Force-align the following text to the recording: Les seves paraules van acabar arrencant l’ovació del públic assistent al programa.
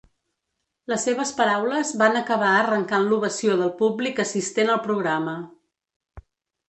Les 0.93 1.03
seves 1.07 1.33
paraules 1.41 1.91
van 2.01 2.17
acabar 2.21 2.55
arrencant 2.61 3.05
l’ovació 3.11 3.59
del 3.63 3.73
públic 3.83 4.23
assistent 4.25 4.73
al 4.77 4.85
programa. 4.87 5.37